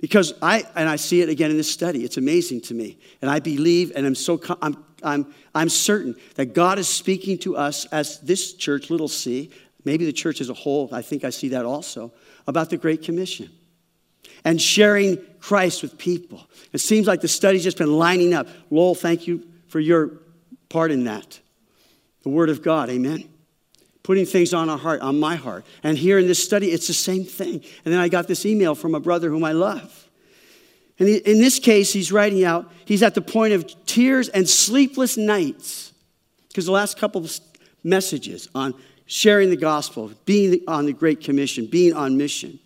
[0.00, 2.96] Because I, and I see it again in this study, it's amazing to me.
[3.20, 7.56] And I believe, and I'm so, I'm, I'm, I'm certain that God is speaking to
[7.56, 9.50] us as this church, little c,
[9.84, 12.12] maybe the church as a whole, I think I see that also,
[12.46, 13.50] about the Great Commission
[14.44, 16.46] and sharing Christ with people.
[16.72, 18.48] It seems like the study's just been lining up.
[18.70, 20.20] Lowell, thank you for your
[20.68, 21.40] part in that.
[22.22, 23.28] The Word of God, amen.
[24.02, 25.64] Putting things on our heart, on my heart.
[25.82, 27.62] And here in this study, it's the same thing.
[27.84, 30.08] And then I got this email from a brother whom I love.
[30.98, 35.16] And in this case, he's writing out, he's at the point of tears and sleepless
[35.16, 35.92] nights.
[36.48, 37.38] Because the last couple of
[37.84, 38.74] messages on
[39.06, 42.58] sharing the gospel, being on the Great Commission, being on mission.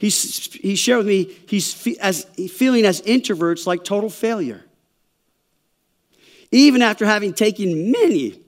[0.00, 4.64] He's, he shared with me he's as, feeling as introverts like total failure.
[6.50, 8.40] Even after having taken many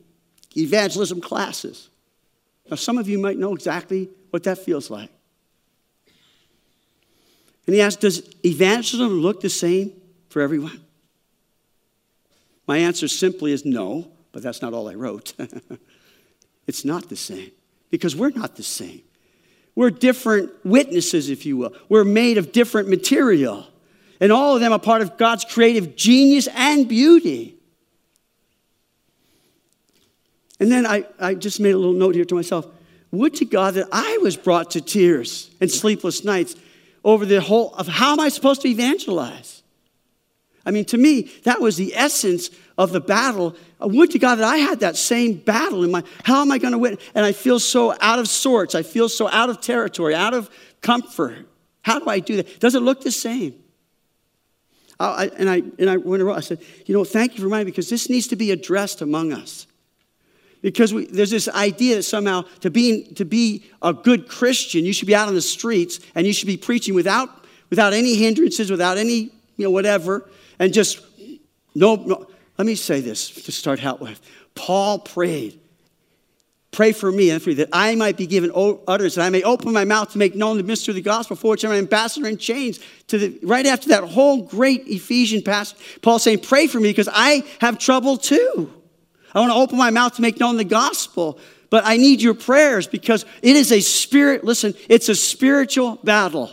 [0.57, 1.89] evangelism classes.
[2.71, 5.11] Now, some of you might know exactly what that feels like.
[7.67, 9.93] And he asked, Does evangelism look the same
[10.29, 10.81] for everyone?
[12.67, 15.35] My answer simply is no, but that's not all I wrote.
[16.67, 17.51] it's not the same
[17.91, 19.03] because we're not the same.
[19.77, 21.75] We're different witnesses, if you will.
[21.89, 23.67] We're made of different material.
[24.21, 27.55] And all of them are part of God's creative genius and beauty.
[30.59, 32.67] And then I, I just made a little note here to myself.
[33.11, 36.57] Would to God that I was brought to tears and sleepless nights
[37.05, 39.63] over the whole of how am I supposed to evangelize?
[40.65, 43.57] I mean, to me, that was the essence of the battle.
[43.81, 46.59] I would to God that I had that same battle in my, how am I
[46.59, 46.99] going to win?
[47.15, 48.75] And I feel so out of sorts.
[48.75, 50.51] I feel so out of territory, out of
[50.83, 51.47] comfort.
[51.83, 52.61] How do I do that?
[52.61, 53.55] Does it look the same?
[54.99, 57.67] I, and I, and I went around, I said, you know, thank you for reminding
[57.67, 59.67] me because this needs to be addressed among us.
[60.63, 64.95] Because we, there's this idea that somehow to be, to be a good Christian, you
[64.95, 67.29] should be out on the streets and you should be preaching without,
[67.69, 71.01] without any hindrances, without any, you know, whatever, and just,
[71.75, 72.27] no, no.
[72.59, 74.21] Let me say this to start out with.
[74.55, 75.61] Paul prayed,
[76.71, 79.73] pray for me and for that I might be given utterance, that I may open
[79.73, 82.27] my mouth to make known the mystery of the gospel, for which I'm an ambassador
[82.27, 82.81] in chains.
[83.09, 87.09] To the, right after that whole great Ephesian passage, Paul saying, pray for me because
[87.13, 88.73] I have trouble too.
[89.35, 91.39] I want to open my mouth to make known the gospel,
[91.69, 96.51] but I need your prayers because it is a spirit, listen, it's a spiritual battle.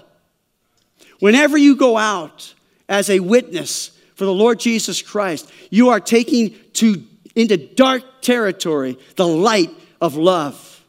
[1.19, 2.53] Whenever you go out
[2.89, 3.91] as a witness
[4.23, 7.03] for the Lord Jesus Christ, you are taking to
[7.35, 10.81] into dark territory the light of love.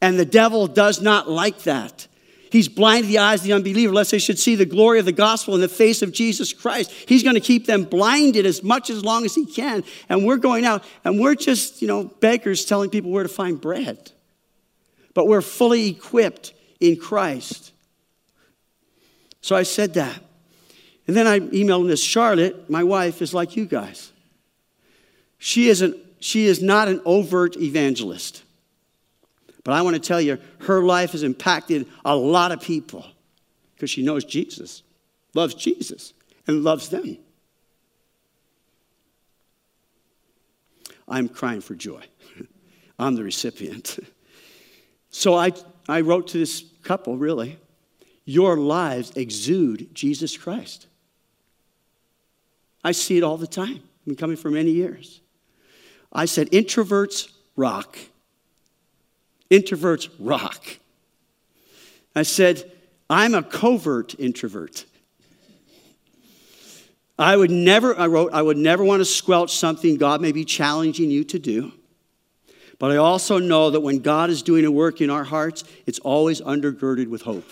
[0.00, 2.06] And the devil does not like that.
[2.50, 5.12] He's blinded the eyes of the unbeliever, lest they should see the glory of the
[5.12, 6.90] gospel in the face of Jesus Christ.
[6.90, 9.84] He's going to keep them blinded as much as long as he can.
[10.08, 13.60] And we're going out and we're just, you know, beggars telling people where to find
[13.60, 14.10] bread.
[15.12, 17.72] But we're fully equipped in Christ.
[19.42, 20.22] So I said that.
[21.08, 24.12] And then I emailed this Charlotte, my wife, is like you guys.
[25.38, 28.42] She, isn't, she is not an overt evangelist.
[29.64, 33.06] But I want to tell you, her life has impacted a lot of people
[33.74, 34.82] because she knows Jesus,
[35.32, 36.12] loves Jesus,
[36.46, 37.16] and loves them.
[41.08, 42.04] I'm crying for joy.
[42.98, 43.98] I'm the recipient.
[45.10, 45.52] So I,
[45.88, 47.58] I wrote to this couple, really,
[48.26, 50.87] your lives exude Jesus Christ.
[52.84, 53.76] I see it all the time.
[53.76, 55.20] I've been coming for many years.
[56.12, 57.98] I said, introverts rock.
[59.50, 60.78] Introverts rock.
[62.14, 62.70] I said,
[63.10, 64.84] I'm a covert introvert.
[67.18, 70.44] I would never, I wrote, I would never want to squelch something God may be
[70.44, 71.72] challenging you to do.
[72.78, 75.98] But I also know that when God is doing a work in our hearts, it's
[75.98, 77.48] always undergirded with hope.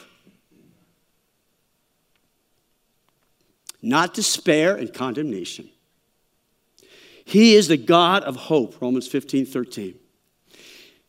[3.87, 5.71] Not despair and condemnation.
[7.25, 9.95] He is the God of hope, Romans 15, 13.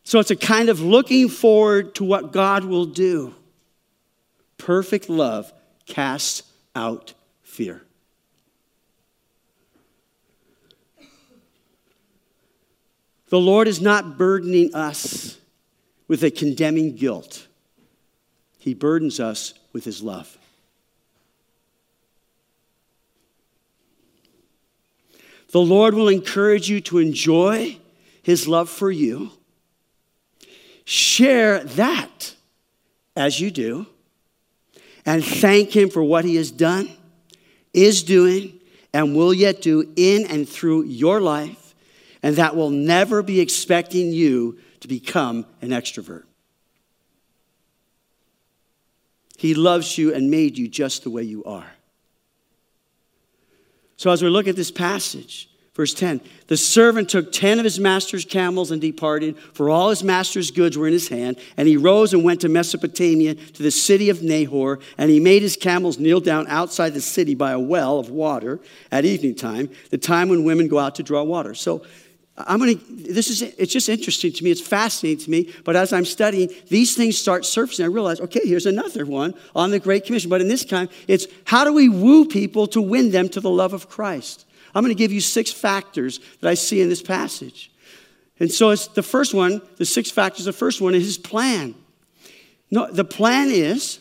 [0.03, 3.33] So it's a kind of looking forward to what God will do.
[4.59, 5.51] Perfect love
[5.87, 6.43] casts
[6.75, 7.81] out fear.
[13.29, 15.39] The Lord is not burdening us
[16.07, 17.47] with a condemning guilt.
[18.59, 20.37] He burdens us with his love.
[25.57, 27.79] The Lord will encourage you to enjoy
[28.21, 29.31] his love for you.
[30.85, 32.35] Share that
[33.15, 33.87] as you do,
[35.03, 36.91] and thank him for what he has done,
[37.73, 38.59] is doing,
[38.93, 41.73] and will yet do in and through your life,
[42.21, 46.25] and that will never be expecting you to become an extrovert.
[49.39, 51.76] He loves you and made you just the way you are.
[53.97, 57.79] So, as we look at this passage, verse 10, the servant took 10 of his
[57.79, 61.37] master's camels and departed, for all his master's goods were in his hand.
[61.57, 64.79] And he rose and went to Mesopotamia, to the city of Nahor.
[64.99, 68.59] And he made his camels kneel down outside the city by a well of water
[68.91, 71.55] at evening time, the time when women go out to draw water.
[71.55, 71.83] So,
[72.37, 74.51] I'm going to, this is, it's just interesting to me.
[74.51, 75.53] It's fascinating to me.
[75.63, 77.85] But as I'm studying, these things start surfacing.
[77.85, 80.29] I realize, okay, here's another one on the Great Commission.
[80.29, 83.49] But in this time, it's how do we woo people to win them to the
[83.49, 84.45] love of Christ?
[84.75, 87.71] I'm going to give you six factors that I see in this passage.
[88.39, 91.73] And so it's the first one, the six factors, the first one is his plan.
[92.69, 93.99] No, the plan is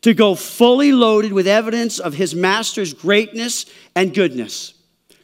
[0.00, 4.72] to go fully loaded with evidence of his master's greatness and goodness.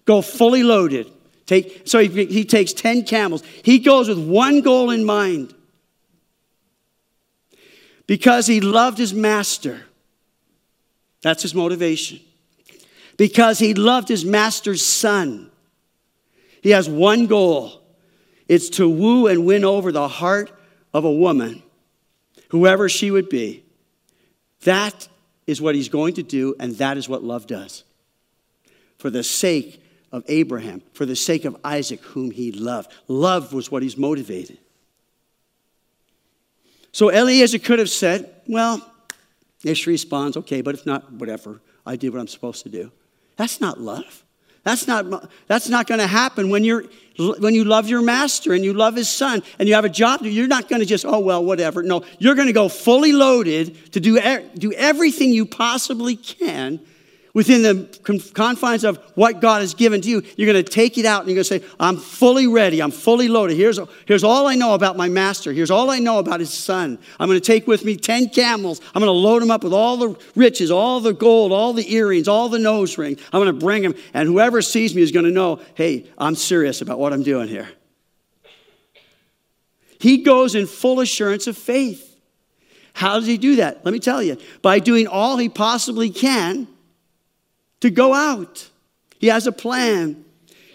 [0.05, 1.11] Go fully loaded.
[1.53, 3.43] Take, so he, he takes 10 camels.
[3.63, 5.55] He goes with one goal in mind
[8.07, 9.83] because he loved his master.
[11.21, 12.21] That's his motivation.
[13.19, 15.51] Because he loved his master's son.
[16.63, 17.83] He has one goal
[18.49, 20.51] it's to woo and win over the heart
[20.95, 21.63] of a woman,
[22.49, 23.63] whoever she would be.
[24.63, 25.07] That
[25.47, 27.85] is what he's going to do, and that is what love does.
[28.97, 29.82] For the sake
[30.13, 32.93] of Abraham, for the sake of Isaac, whom he loved.
[33.09, 34.59] Love was what he's motivated.
[36.93, 38.87] So Eliezer could have said, Well,
[39.65, 41.61] Ish responds, Okay, but if not, whatever.
[41.85, 42.93] I did what I'm supposed to do.
[43.37, 44.23] That's not love.
[44.63, 46.85] That's not, that's not going to happen when, you're,
[47.17, 50.21] when you love your master and you love his son and you have a job.
[50.23, 51.83] You're not going to just, oh, well, whatever.
[51.83, 54.21] No, you're going to go fully loaded to do,
[54.57, 56.79] do everything you possibly can
[57.35, 61.07] within the confines of what God has given to you, you're going to take it
[61.07, 62.83] out and you're going to say, I'm fully ready.
[62.83, 63.57] I'm fully loaded.
[63.57, 65.53] Here's, here's all I know about my master.
[65.53, 66.99] Here's all I know about his son.
[67.19, 68.81] I'm going to take with me 10 camels.
[68.95, 71.95] I'm going to load them up with all the riches, all the gold, all the
[71.95, 73.19] earrings, all the nose rings.
[73.33, 73.95] I'm going to bring them.
[74.13, 77.49] And whoever sees me is going to know, hey, I'm serious about what I'm doing
[77.49, 77.69] here.
[79.99, 82.09] He goes in full assurance of faith.
[82.93, 83.85] How does he do that?
[83.85, 84.37] Let me tell you.
[84.61, 86.69] By doing all he possibly can
[87.83, 88.69] to go out.
[89.19, 90.25] He has a plan.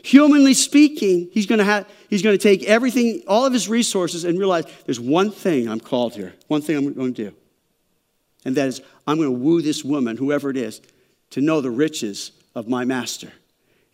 [0.03, 4.23] Humanly speaking, he's going to have he's going to take everything, all of his resources,
[4.23, 7.35] and realize there's one thing I'm called here, one thing I'm going to do.
[8.45, 10.81] And that is, I'm going to woo this woman, whoever it is,
[11.31, 13.31] to know the riches of my master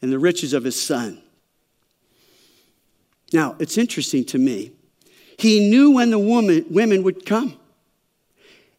[0.01, 1.21] and the riches of his son.
[3.31, 4.73] Now, it's interesting to me.
[5.39, 7.57] He knew when the woman, women would come.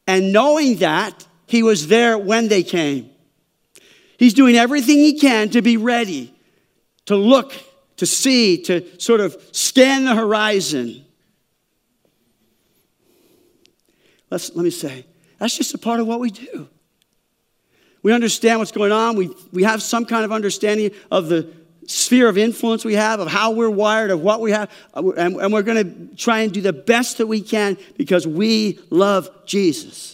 [0.06, 3.10] And knowing that, he was there when they came.
[4.24, 6.32] He's doing everything he can to be ready,
[7.04, 7.52] to look,
[7.98, 11.04] to see, to sort of scan the horizon.
[14.30, 15.04] Let's, let me say,
[15.36, 16.70] that's just a part of what we do.
[18.02, 19.14] We understand what's going on.
[19.16, 21.52] We, we have some kind of understanding of the
[21.86, 24.70] sphere of influence we have, of how we're wired, of what we have.
[24.94, 28.80] And, and we're going to try and do the best that we can because we
[28.88, 30.13] love Jesus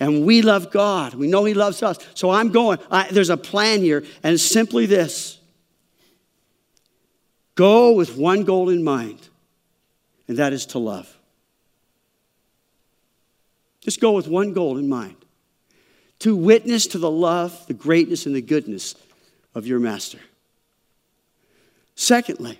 [0.00, 1.14] and we love God.
[1.14, 1.98] We know He loves us.
[2.14, 2.78] So I'm going.
[2.90, 5.38] I, there's a plan here, and it's simply this
[7.54, 9.28] go with one goal in mind,
[10.28, 11.12] and that is to love.
[13.80, 15.16] Just go with one goal in mind
[16.20, 18.94] to witness to the love, the greatness, and the goodness
[19.54, 20.18] of your Master.
[21.94, 22.58] Secondly,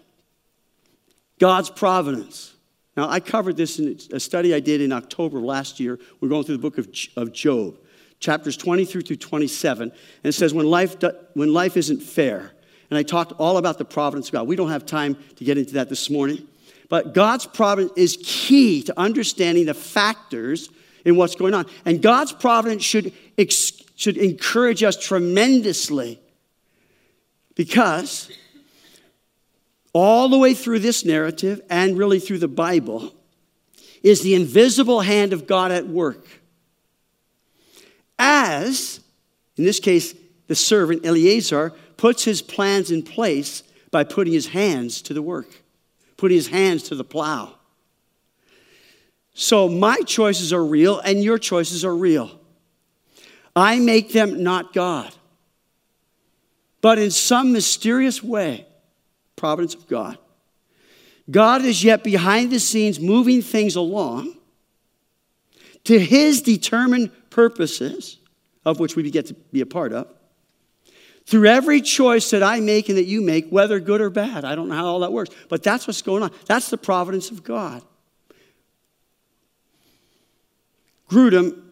[1.39, 2.55] God's providence.
[2.99, 6.01] Now, I covered this in a study I did in October last year.
[6.21, 7.79] We're going through the book of, of Job,
[8.19, 9.83] chapters 23 through 27.
[9.83, 9.93] And
[10.25, 10.97] it says, when life,
[11.35, 12.51] when life isn't fair.
[12.91, 14.49] And I talked all about the providence of God.
[14.49, 16.49] We don't have time to get into that this morning.
[16.89, 20.69] But God's providence is key to understanding the factors
[21.05, 21.67] in what's going on.
[21.85, 23.13] And God's providence should,
[23.95, 26.19] should encourage us tremendously
[27.55, 28.29] because
[30.01, 33.13] all the way through this narrative and really through the Bible
[34.01, 36.25] is the invisible hand of God at work.
[38.17, 39.01] As,
[39.57, 40.15] in this case,
[40.47, 45.49] the servant Eliezer puts his plans in place by putting his hands to the work,
[46.17, 47.55] putting his hands to the plow.
[49.35, 52.39] So my choices are real and your choices are real.
[53.57, 55.13] I make them not God.
[56.81, 58.68] But in some mysterious way,
[59.39, 60.19] providence of God,
[61.31, 64.35] God is yet behind the scenes moving things along
[65.85, 68.19] to his determined purposes,
[68.65, 70.07] of which we get to be a part of,
[71.27, 74.45] through every choice that I make and that you make, whether good or bad.
[74.45, 76.31] I don't know how all that works, but that's what's going on.
[76.47, 77.83] That's the providence of God.
[81.11, 81.63] Grudem,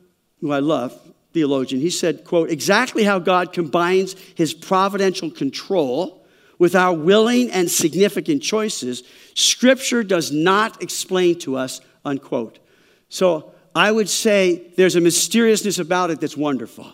[0.41, 0.99] who I love,
[1.33, 6.26] theologian, he said, quote, exactly how God combines his providential control
[6.59, 9.03] with our willing and significant choices,
[9.35, 12.59] Scripture does not explain to us, unquote.
[13.09, 16.91] So I would say there's a mysteriousness about it that's wonderful.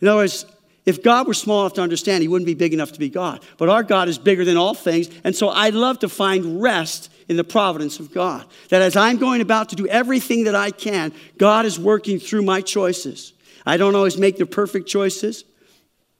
[0.00, 0.46] In other words,
[0.86, 3.44] if God were small enough to understand, he wouldn't be big enough to be God.
[3.58, 5.08] But our God is bigger than all things.
[5.24, 8.44] And so I love to find rest in the providence of God.
[8.70, 12.42] That as I'm going about to do everything that I can, God is working through
[12.42, 13.34] my choices.
[13.66, 15.44] I don't always make the perfect choices,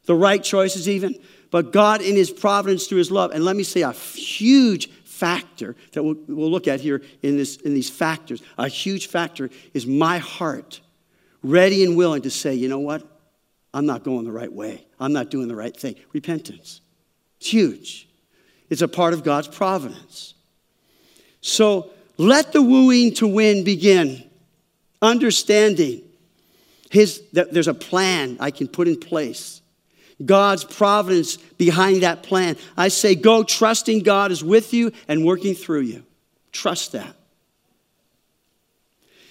[0.07, 1.15] the right choices even,
[1.51, 3.33] but God in his providence through his love.
[3.33, 7.57] And let me say a huge factor that we'll, we'll look at here in, this,
[7.57, 8.43] in these factors.
[8.57, 10.81] A huge factor is my heart
[11.43, 13.07] ready and willing to say, you know what?
[13.73, 14.87] I'm not going the right way.
[14.99, 15.97] I'm not doing the right thing.
[16.13, 16.81] Repentance.
[17.39, 18.09] It's huge.
[18.69, 20.35] It's a part of God's providence.
[21.41, 24.25] So let the wooing to win begin.
[25.03, 26.03] Understanding
[26.91, 29.60] his, that there's a plan I can put in place.
[30.25, 32.57] God's providence behind that plan.
[32.77, 36.05] I say, go trusting God is with you and working through you.
[36.53, 37.17] Trust that.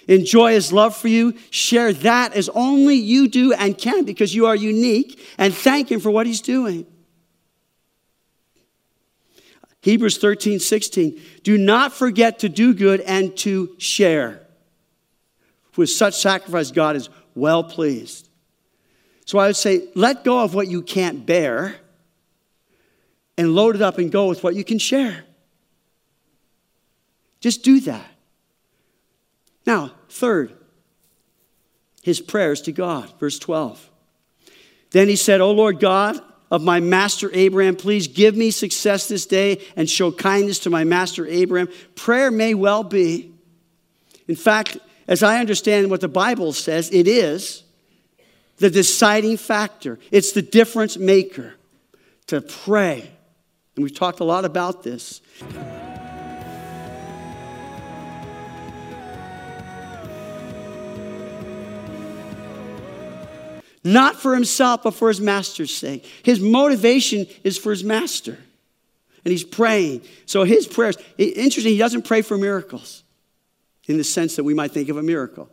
[0.08, 1.36] Enjoy his love for you.
[1.52, 6.00] Share that as only you do and can because you are unique and thank him
[6.00, 6.88] for what he's doing.
[9.82, 11.22] Hebrews 13, 16.
[11.44, 14.42] Do not forget to do good and to share.
[15.78, 18.29] With such sacrifice, God is well pleased.
[19.30, 21.76] So I would say, let go of what you can't bear
[23.38, 25.24] and load it up and go with what you can share.
[27.40, 28.08] Just do that.
[29.68, 30.58] Now, third,
[32.02, 33.88] his prayers to God, verse 12.
[34.90, 36.20] Then he said, O Lord God
[36.50, 40.86] of my master Abraham, please give me success this day and show kindness to my
[40.86, 41.70] master Abraham.
[41.94, 43.32] Prayer may well be.
[44.28, 47.64] In fact, as I understand what the Bible says, it is
[48.60, 51.54] the deciding factor, it's the difference maker
[52.28, 53.10] to pray.
[53.76, 55.22] And we've talked a lot about this.
[63.82, 66.06] Not for himself, but for his master's sake.
[66.24, 68.38] His motivation is for his master.
[69.24, 70.02] And he's praying.
[70.26, 73.04] So his prayers, interesting, he doesn't pray for miracles
[73.88, 75.50] in the sense that we might think of a miracle.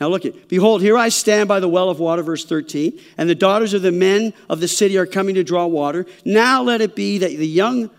[0.00, 3.30] Now look at, behold, here I stand by the well of water, verse 13, and
[3.30, 6.06] the daughters of the men of the city are coming to draw water.
[6.24, 7.90] Now let it be that the young,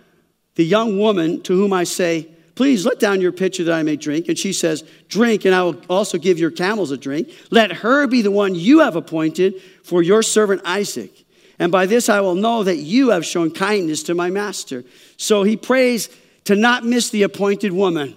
[0.55, 3.97] the young woman to whom I say, Please let down your pitcher that I may
[3.97, 4.29] drink.
[4.29, 7.29] And she says, Drink, and I will also give your camels a drink.
[7.51, 11.25] Let her be the one you have appointed for your servant Isaac.
[11.59, 14.85] And by this I will know that you have shown kindness to my master.
[15.17, 16.09] So he prays
[16.45, 18.15] to not miss the appointed woman.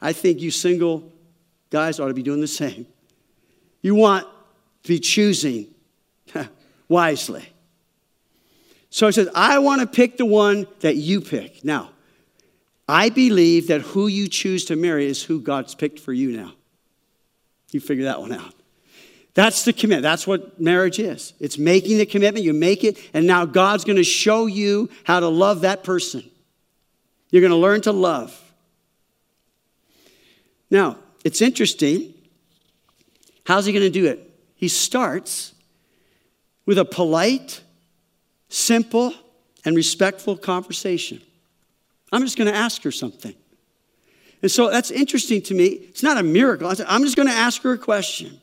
[0.00, 1.11] I think you single
[1.72, 2.86] Guys ought to be doing the same.
[3.80, 4.26] You want
[4.82, 5.68] to be choosing
[6.86, 7.48] wisely.
[8.90, 11.64] So he says, I want to pick the one that you pick.
[11.64, 11.90] Now,
[12.86, 16.52] I believe that who you choose to marry is who God's picked for you now.
[17.70, 18.52] You figure that one out.
[19.32, 20.02] That's the commitment.
[20.02, 21.32] That's what marriage is.
[21.40, 22.44] It's making the commitment.
[22.44, 26.22] You make it, and now God's going to show you how to love that person.
[27.30, 28.38] You're going to learn to love.
[30.70, 32.14] Now, it's interesting.
[33.44, 34.30] How's he going to do it?
[34.54, 35.54] He starts
[36.66, 37.62] with a polite,
[38.48, 39.14] simple,
[39.64, 41.20] and respectful conversation.
[42.12, 43.34] I'm just going to ask her something.
[44.42, 45.66] And so that's interesting to me.
[45.66, 46.72] It's not a miracle.
[46.86, 48.40] I'm just going to ask her a question.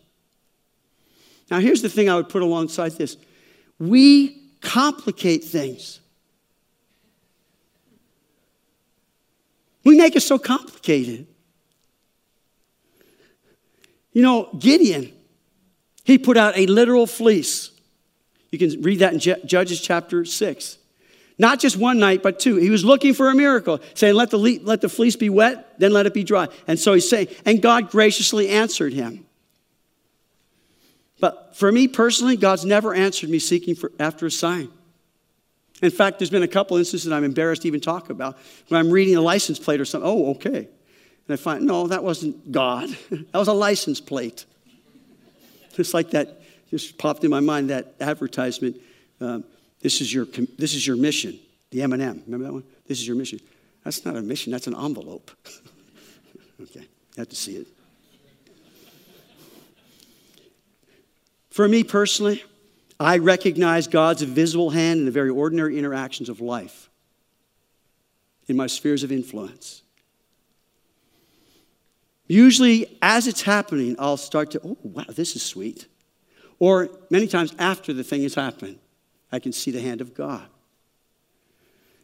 [1.51, 3.17] Now, here's the thing I would put alongside this
[3.79, 5.99] we complicate things.
[9.83, 11.27] We make it so complicated.
[14.13, 15.13] You know, Gideon,
[16.03, 17.71] he put out a literal fleece.
[18.51, 20.77] You can read that in Judges chapter 6.
[21.37, 22.57] Not just one night, but two.
[22.57, 25.93] He was looking for a miracle, saying, let the, let the fleece be wet, then
[25.93, 26.49] let it be dry.
[26.67, 29.25] And so he's saying, and God graciously answered him.
[31.21, 34.69] But for me personally, God's never answered me seeking for, after a sign.
[35.81, 38.37] In fact, there's been a couple instances I'm embarrassed to even talk about.
[38.67, 40.67] When I'm reading a license plate or something, oh, okay.
[41.29, 42.89] And I find, no, that wasn't God.
[43.11, 44.45] that was a license plate.
[45.75, 48.77] Just like that, just popped in my mind that advertisement.
[49.21, 49.43] Um,
[49.79, 51.39] this is your this is your mission.
[51.71, 52.23] The M&M.
[52.25, 52.63] Remember that one?
[52.87, 53.39] This is your mission.
[53.83, 54.51] That's not a mission.
[54.51, 55.31] That's an envelope.
[56.61, 57.67] okay, you have to see it.
[61.49, 62.43] For me personally,
[62.99, 66.89] I recognize God's visible hand in the very ordinary interactions of life,
[68.47, 69.83] in my spheres of influence.
[72.29, 75.87] Usually, as it's happening, I'll start to, oh, wow, this is sweet.
[76.59, 78.77] Or many times after the thing has happened,
[79.31, 80.45] I can see the hand of God.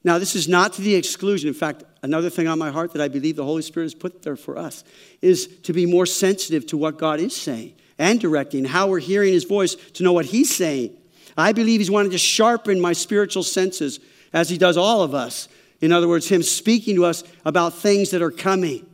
[0.04, 1.48] Now, this is not to the exclusion.
[1.48, 4.24] In fact, another thing on my heart that I believe the Holy Spirit has put
[4.24, 4.84] there for us
[5.22, 9.32] is to be more sensitive to what God is saying and directing, how we're hearing
[9.32, 10.98] his voice to know what he's saying.
[11.38, 14.00] I believe he's wanting to sharpen my spiritual senses
[14.34, 15.48] as he does all of us.
[15.82, 18.88] In other words, him speaking to us about things that are coming.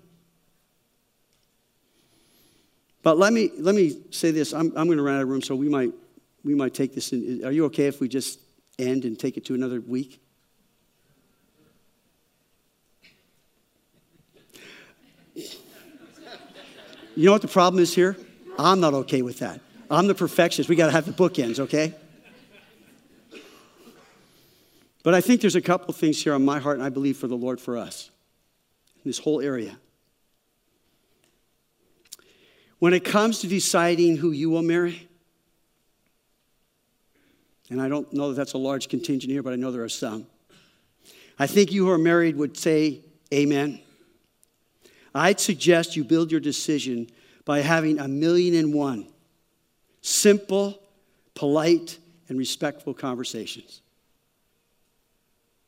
[3.04, 4.54] But let me, let me say this.
[4.54, 5.92] I'm, I'm going to run out of room, so we might,
[6.44, 7.14] we might take this.
[7.14, 7.44] In.
[7.44, 8.40] Are you okay if we just
[8.78, 10.22] end and take it to another week?
[17.16, 18.16] You know what the problem is here?
[18.58, 19.60] I'm not okay with that.
[19.90, 20.70] I'm the perfectionist.
[20.70, 21.94] We got to have the bookends, okay?
[25.04, 27.28] But I think there's a couple things here on my heart, and I believe for
[27.28, 28.12] the Lord for us
[29.04, 29.78] in this whole area.
[32.82, 35.08] When it comes to deciding who you will marry,
[37.70, 39.88] and I don't know that that's a large contingent here, but I know there are
[39.88, 40.26] some.
[41.38, 43.02] I think you who are married would say,
[43.32, 43.82] Amen.
[45.14, 47.12] I'd suggest you build your decision
[47.46, 49.06] by having a million and one
[50.02, 50.82] simple,
[51.36, 53.84] polite, and respectful conversations.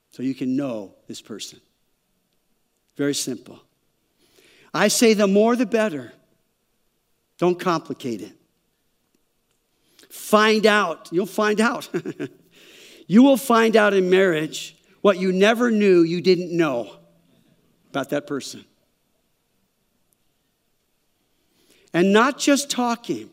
[0.09, 1.61] So you can know this person.
[2.97, 3.59] Very simple.
[4.73, 6.11] I say the more the better.
[7.37, 8.35] Don't complicate it.
[10.09, 11.09] Find out.
[11.11, 11.89] You'll find out.
[13.07, 16.95] you will find out in marriage what you never knew you didn't know
[17.89, 18.63] about that person.
[21.93, 23.29] And not just talking.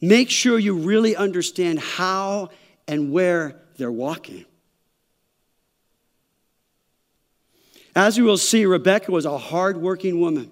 [0.00, 2.50] Make sure you really understand how
[2.86, 4.44] and where they're walking.
[7.94, 10.50] As we will see, Rebecca was a hardworking woman.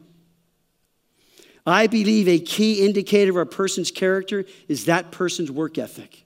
[1.69, 6.25] I believe a key indicator of a person's character is that person's work ethic.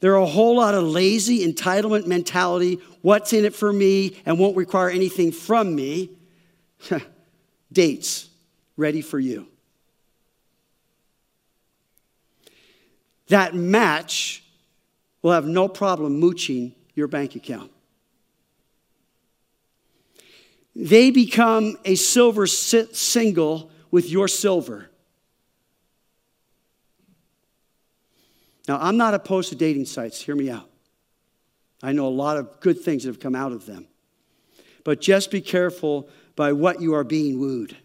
[0.00, 4.38] There are a whole lot of lazy entitlement mentality, what's in it for me, and
[4.38, 6.10] won't require anything from me.
[7.74, 8.28] dates
[8.76, 9.46] ready for you.
[13.28, 14.44] That match
[15.20, 17.70] will have no problem mooching your bank account.
[20.76, 24.90] They become a silver single with your silver.
[28.66, 30.68] Now, I'm not opposed to dating sites, hear me out.
[31.82, 33.86] I know a lot of good things that have come out of them.
[34.84, 37.76] But just be careful by what you are being wooed.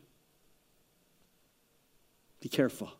[2.41, 2.91] Be careful.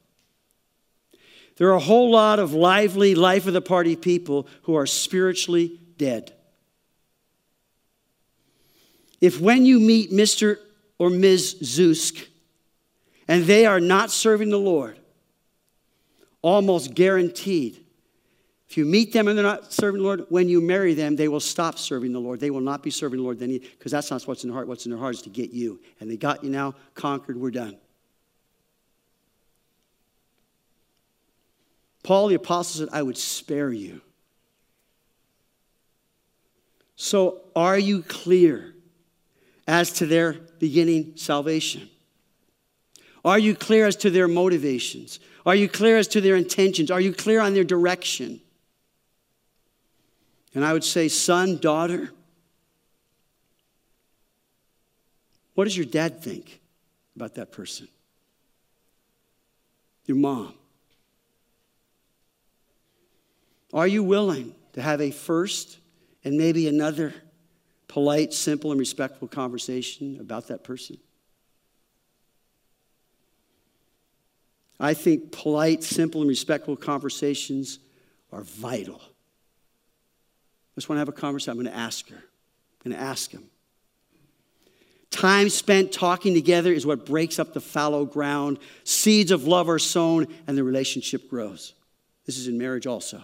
[1.56, 5.80] There are a whole lot of lively, life of the party people who are spiritually
[5.98, 6.34] dead.
[9.22, 10.58] If when you meet Mr.
[10.98, 11.58] or Ms.
[11.62, 12.28] Zusk
[13.28, 14.98] and they are not serving the Lord,
[16.42, 17.84] almost guaranteed
[18.70, 21.28] if you meet them and they're not serving the Lord, when you marry them, they
[21.28, 22.40] will stop serving the Lord.
[22.40, 24.68] They will not be serving the Lord then, because that's not what's in their heart.
[24.68, 25.80] What's in their heart is to get you.
[26.00, 27.78] And they got you now, conquered, we're done.
[32.04, 34.02] Paul the Apostle said, I would spare you.
[36.96, 38.76] So, are you clear
[39.70, 41.88] as to their beginning salvation?
[43.24, 45.20] Are you clear as to their motivations?
[45.46, 46.90] Are you clear as to their intentions?
[46.90, 48.42] Are you clear on their direction?
[50.56, 52.10] And I would say, son, daughter,
[55.54, 56.62] what does your dad think
[57.16, 57.88] about that person?
[60.08, 60.56] Your mom.
[63.72, 65.78] Are you willing to have a first
[66.24, 67.14] and maybe another
[67.90, 70.98] polite, simple, and respectful conversation about that person?
[74.80, 77.80] I think polite, simple, and respectful conversations
[78.32, 79.02] are vital
[80.80, 81.52] I just want to have a conversation.
[81.52, 82.16] I'm going to ask her.
[82.16, 83.44] I'm going to ask him.
[85.12, 88.60] Time spent talking together is what breaks up the fallow ground.
[88.86, 91.74] Seeds of love are sown, and the relationship grows.
[92.26, 93.22] This is in marriage also.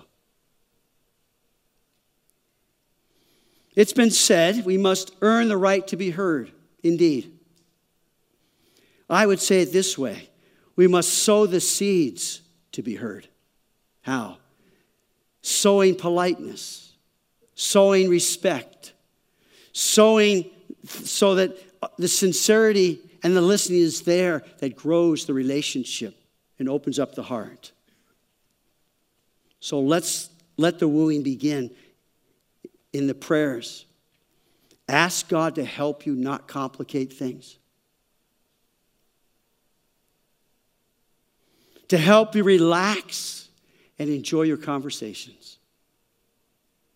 [3.76, 6.52] It's been said we must earn the right to be heard.
[6.84, 7.32] Indeed.
[9.10, 10.30] I would say it this way
[10.76, 12.42] we must sow the seeds
[12.74, 13.28] to be heard.
[14.02, 14.38] How?
[15.42, 16.94] Sowing politeness,
[17.54, 18.94] sowing respect,
[19.72, 20.50] sowing
[20.86, 21.58] so that
[21.98, 26.16] the sincerity and the listening is there that grows the relationship
[26.60, 27.72] and opens up the heart.
[29.60, 31.72] So let's let the wooing begin
[32.96, 33.86] in the prayers.
[34.88, 37.58] Ask God to help you not complicate things.
[41.90, 43.50] To help you relax
[44.00, 45.58] and enjoy your conversations.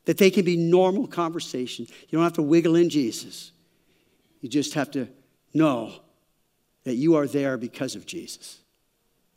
[0.05, 1.89] That they can be normal conversations.
[2.07, 3.51] You don't have to wiggle in Jesus.
[4.41, 5.09] You just have to
[5.53, 5.93] know
[6.85, 8.59] that you are there because of Jesus.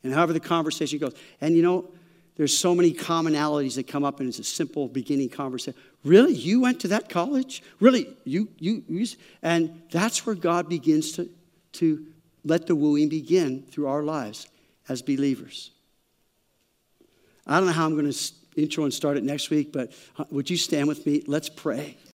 [0.05, 1.15] And however the conversation goes.
[1.41, 1.91] And you know,
[2.43, 5.79] there's so many commonalities that come up, and it's a simple beginning conversation.
[6.03, 6.35] Really?
[6.35, 7.63] You went to that college?
[7.79, 8.09] Really?
[8.25, 9.07] You, you, you?
[9.45, 11.31] And that's where God begins to,
[11.75, 12.05] to
[12.45, 14.49] let the wooing begin through our lives
[14.89, 15.71] as believers.
[17.47, 20.25] I don't know how I'm going to intro and start it next week, but uh,
[20.33, 21.23] would you stand with me?
[21.29, 21.97] Let's pray.